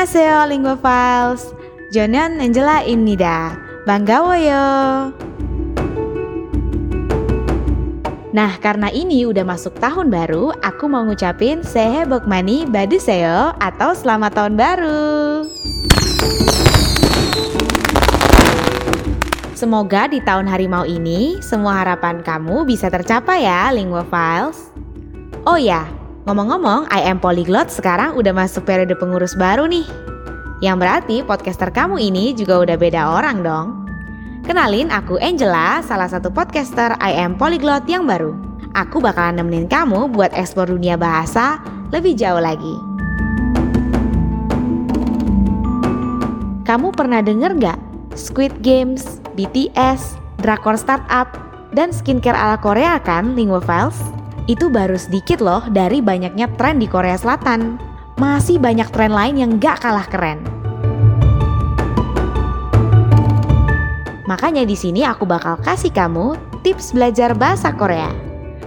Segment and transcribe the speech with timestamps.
[0.00, 1.52] Annyeonghaseyo Lingvofiles
[1.92, 3.52] Jonan Angela Imnida
[3.84, 5.12] Banggawoyo
[8.32, 14.56] Nah karena ini udah masuk tahun baru Aku mau ngucapin Sehebokmani Baduseyo Atau Selamat Tahun
[14.56, 15.44] Baru.
[19.52, 24.72] Semoga di tahun harimau ini semua harapan kamu bisa tercapai ya, Lingua Files.
[25.44, 29.86] Oh ya, ngomong-ngomong, I am Polyglot sekarang udah masuk periode pengurus baru nih.
[30.60, 33.66] Yang berarti podcaster kamu ini juga udah beda orang dong.
[34.44, 38.36] Kenalin, aku Angela, salah satu podcaster I Am Polyglot yang baru.
[38.76, 41.58] Aku bakalan nemenin kamu buat eksplor dunia bahasa
[41.94, 42.76] lebih jauh lagi.
[46.68, 47.78] Kamu pernah denger nggak
[48.14, 51.34] Squid Games, BTS, drakor startup,
[51.74, 54.19] dan skincare ala Korea kan, Linguophiles?
[54.50, 57.78] Itu baru sedikit loh dari banyaknya tren di Korea Selatan.
[58.18, 60.42] Masih banyak tren lain yang gak kalah keren.
[64.26, 66.34] Makanya di sini aku bakal kasih kamu
[66.66, 68.10] tips belajar bahasa Korea.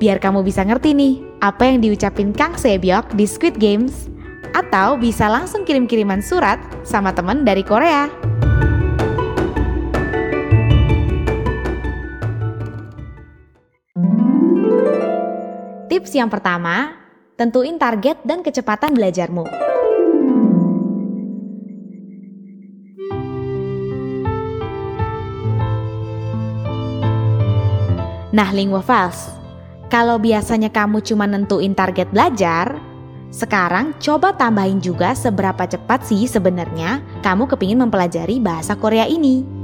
[0.00, 4.08] Biar kamu bisa ngerti nih apa yang diucapin Kang Sebyok di Squid Games
[4.56, 6.56] atau bisa langsung kirim-kiriman surat
[6.88, 8.08] sama temen dari Korea.
[16.06, 16.94] Tips yang pertama,
[17.34, 19.42] tentuin target dan kecepatan belajarmu.
[28.30, 29.34] Nah, Linguafiles,
[29.90, 32.78] kalau biasanya kamu cuma nentuin target belajar,
[33.34, 39.55] sekarang coba tambahin juga seberapa cepat sih sebenarnya kamu kepingin mempelajari bahasa Korea ini.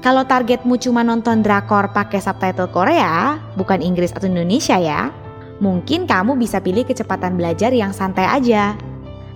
[0.00, 5.12] Kalau targetmu cuma nonton drakor pakai subtitle Korea, bukan Inggris atau Indonesia ya,
[5.60, 8.76] mungkin kamu bisa pilih kecepatan belajar yang santai aja.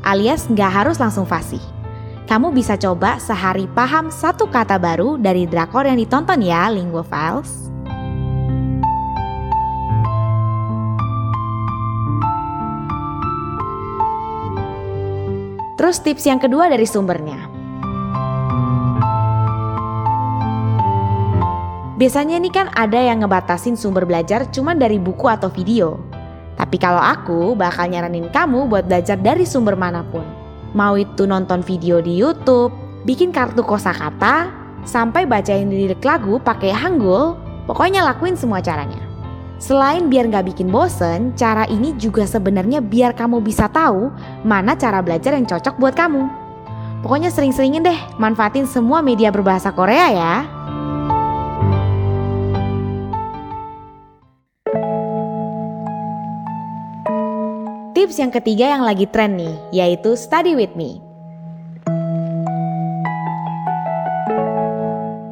[0.00, 1.60] Alias nggak harus langsung fasih
[2.24, 7.68] kamu bisa coba sehari paham satu kata baru dari drakor yang ditonton ya, Lingua Files.
[15.76, 17.43] Terus tips yang kedua dari sumbernya.
[22.04, 25.96] Biasanya ini kan ada yang ngebatasin sumber belajar cuma dari buku atau video.
[26.52, 30.20] Tapi kalau aku bakal nyaranin kamu buat belajar dari sumber mana pun.
[30.76, 32.76] Mau itu nonton video di YouTube,
[33.08, 34.52] bikin kartu kosakata,
[34.84, 39.00] sampai bacain lirik lagu pakai Hangul, pokoknya lakuin semua caranya.
[39.56, 44.12] Selain biar nggak bikin bosen, cara ini juga sebenarnya biar kamu bisa tahu
[44.44, 46.28] mana cara belajar yang cocok buat kamu.
[47.00, 50.36] Pokoknya sering-seringin deh manfaatin semua media berbahasa Korea ya.
[58.04, 61.00] Tips yang ketiga yang lagi tren nih, yaitu study with me.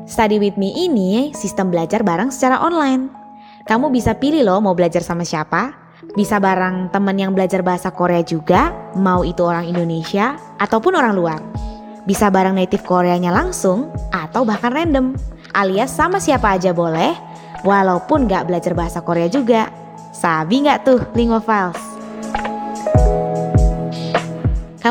[0.09, 3.13] Study with me ini sistem belajar bareng secara online.
[3.69, 5.77] Kamu bisa pilih loh mau belajar sama siapa,
[6.17, 11.45] bisa bareng temen yang belajar bahasa Korea juga, mau itu orang Indonesia ataupun orang luar.
[12.09, 15.13] Bisa bareng native Koreanya langsung atau bahkan random,
[15.53, 17.13] alias sama siapa aja boleh,
[17.69, 19.69] walaupun gak belajar bahasa Korea juga.
[20.17, 21.92] Sabi gak tuh Lingofiles?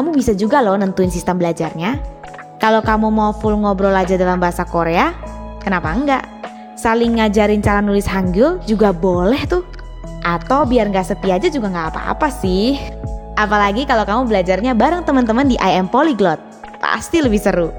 [0.02, 2.02] Kamu bisa juga loh nentuin sistem belajarnya.
[2.58, 5.14] Kalau kamu mau full ngobrol aja dalam bahasa Korea,
[5.62, 6.26] kenapa enggak?
[6.74, 9.62] Saling ngajarin cara nulis Hangul juga boleh tuh.
[10.26, 12.82] Atau biar nggak sepi aja juga nggak apa-apa sih.
[13.38, 16.42] Apalagi kalau kamu belajarnya bareng teman-teman di IM Polyglot.
[16.82, 17.70] Pasti lebih seru.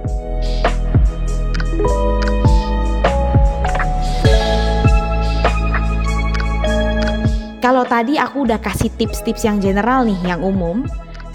[7.59, 10.87] Kalau tadi aku udah kasih tips-tips yang general nih, yang umum,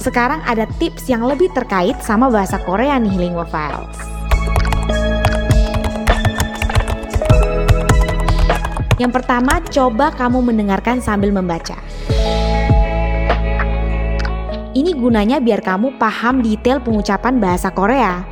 [0.07, 3.99] sekarang ada tips yang lebih terkait sama bahasa Korea nih Lingua Files.
[8.95, 11.75] Yang pertama, coba kamu mendengarkan sambil membaca.
[14.71, 18.23] Ini gunanya biar kamu paham detail pengucapan bahasa Korea.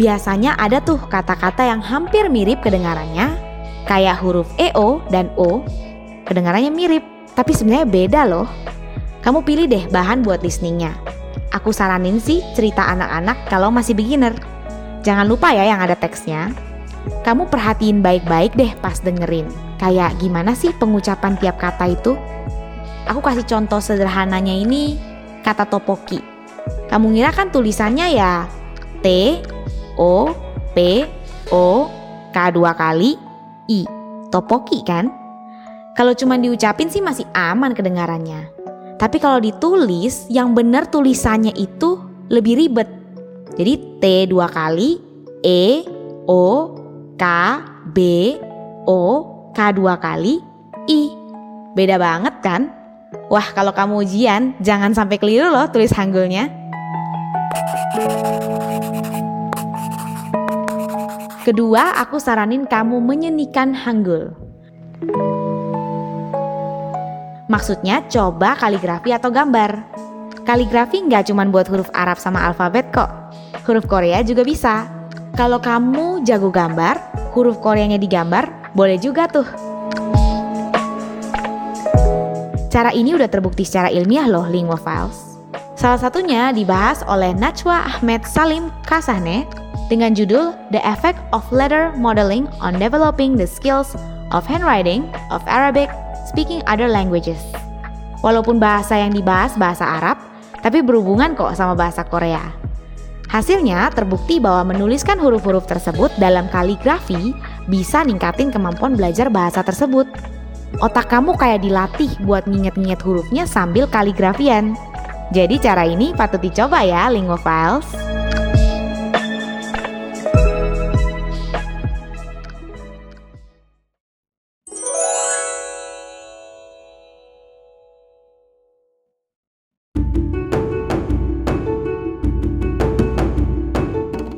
[0.00, 3.36] Biasanya ada tuh kata-kata yang hampir mirip kedengarannya,
[3.84, 5.62] kayak huruf EO dan O,
[6.26, 7.04] kedengarannya mirip,
[7.36, 8.48] tapi sebenarnya beda loh.
[9.24, 10.92] Kamu pilih deh bahan buat listeningnya.
[11.48, 14.36] Aku saranin sih cerita anak-anak kalau masih beginner.
[15.00, 16.52] Jangan lupa ya yang ada teksnya.
[17.24, 19.48] Kamu perhatiin baik-baik deh pas dengerin.
[19.80, 22.12] Kayak gimana sih pengucapan tiap kata itu?
[23.08, 25.00] Aku kasih contoh sederhananya ini
[25.40, 26.20] kata topoki.
[26.92, 28.44] Kamu ngira kan tulisannya ya
[29.00, 29.40] T,
[29.96, 30.32] O,
[30.76, 31.08] P,
[31.48, 31.88] O,
[32.28, 33.16] K dua kali,
[33.72, 33.88] I.
[34.28, 35.08] Topoki kan?
[35.96, 38.63] Kalau cuma diucapin sih masih aman kedengarannya.
[39.04, 42.00] Tapi kalau ditulis, yang benar tulisannya itu
[42.32, 42.88] lebih ribet.
[43.52, 44.96] Jadi T dua kali,
[45.44, 45.84] E,
[46.24, 46.72] O,
[47.20, 47.24] K,
[47.92, 47.98] B,
[48.88, 49.02] O,
[49.52, 50.40] K dua kali,
[50.88, 51.12] I.
[51.76, 52.72] Beda banget kan?
[53.28, 56.48] Wah kalau kamu ujian, jangan sampai keliru loh tulis Hanggulnya.
[61.44, 64.32] Kedua, aku saranin kamu menyenikan Hanggul.
[67.54, 69.78] Maksudnya coba kaligrafi atau gambar.
[70.42, 73.06] Kaligrafi nggak cuma buat huruf Arab sama alfabet kok.
[73.62, 74.90] Huruf Korea juga bisa.
[75.38, 76.98] Kalau kamu jago gambar,
[77.30, 79.46] huruf Koreanya digambar, boleh juga tuh.
[82.74, 85.38] Cara ini udah terbukti secara ilmiah loh Linguafiles.
[85.78, 89.46] Salah satunya dibahas oleh Najwa Ahmed Salim Kasahne
[89.86, 93.94] dengan judul The Effect of Letter Modeling on Developing the Skills
[94.34, 95.86] of Handwriting of Arabic
[96.34, 97.38] Speaking Other Languages.
[98.18, 100.18] Walaupun bahasa yang dibahas bahasa Arab,
[100.66, 102.42] tapi berhubungan kok sama bahasa Korea.
[103.30, 107.30] Hasilnya terbukti bahwa menuliskan huruf-huruf tersebut dalam kaligrafi
[107.70, 110.10] bisa ningkatin kemampuan belajar bahasa tersebut.
[110.82, 114.74] Otak kamu kayak dilatih buat nginget-nginget hurufnya sambil kaligrafian.
[115.30, 118.13] Jadi cara ini patut dicoba ya, Linguophiles.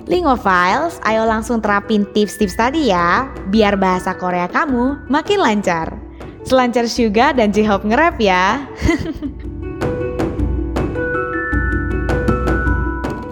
[0.06, 5.98] Lingophiles, ayo langsung terapin tips-tips tadi ya, biar bahasa Korea kamu makin lancar.
[6.46, 8.62] Selancar Suga dan J-Hope nge-rap ya.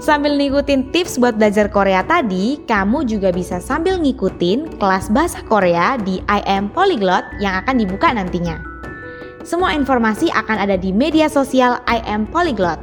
[0.02, 5.94] Sambil ngikutin tips buat belajar Korea tadi, kamu juga bisa sambil ngikutin kelas bahasa Korea
[5.96, 8.58] di IM Polyglot yang akan dibuka nantinya.
[9.46, 12.82] Semua informasi akan ada di media sosial IM Polyglot.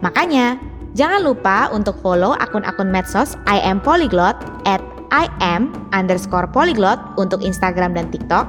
[0.00, 0.69] Makanya,
[1.00, 4.36] Jangan lupa untuk follow akun-akun medsos IM Polyglot
[4.68, 8.44] at IM underscore polyglot untuk Instagram dan TikTok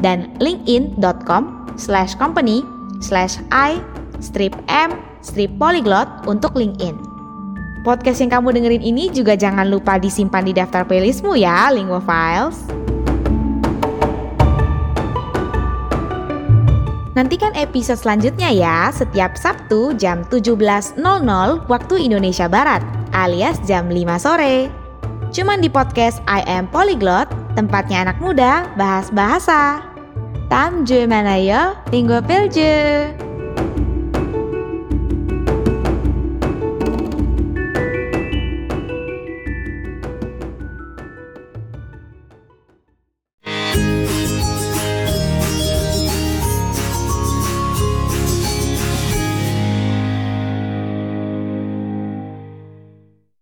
[0.00, 2.64] dan linkedin.com slash company
[3.04, 3.84] slash I
[4.24, 6.96] strip M strip polyglot untuk LinkedIn.
[7.84, 11.68] Podcast yang kamu dengerin ini juga jangan lupa disimpan di daftar playlistmu ya,
[12.00, 12.64] Files.
[17.10, 20.94] Nantikan episode selanjutnya ya, setiap Sabtu jam 17.00
[21.66, 24.70] waktu Indonesia Barat, alias jam 5 sore.
[25.34, 27.26] Cuman di podcast I Am Polyglot,
[27.58, 29.82] tempatnya anak muda bahas bahasa.
[30.46, 31.74] Tam mana yo.